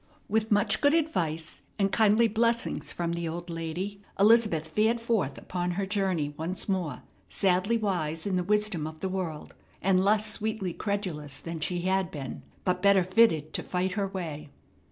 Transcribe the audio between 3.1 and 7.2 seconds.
the old lady, Elizabeth fared forth upon her journey once more,